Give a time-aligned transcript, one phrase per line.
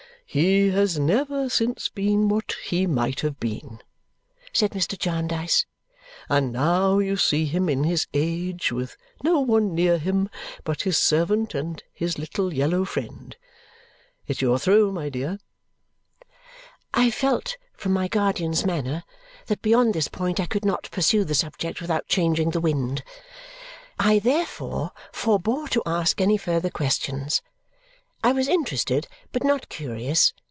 [0.33, 3.81] "He has never since been what he might have been,"
[4.53, 4.97] said Mr.
[4.97, 5.65] Jarndyce,
[6.29, 8.95] "and now you see him in his age with
[9.25, 10.29] no one near him
[10.63, 13.35] but his servant and his little yellow friend.
[14.25, 15.37] It's your throw, my dear!"
[16.93, 19.03] I felt, from my guardian's manner,
[19.47, 23.03] that beyond this point I could not pursue the subject without changing the wind.
[23.99, 27.41] I therefore forbore to ask any further questions.
[28.23, 30.31] I was interested, but not curious.